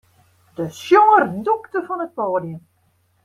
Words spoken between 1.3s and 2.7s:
dûkte fan it poadium.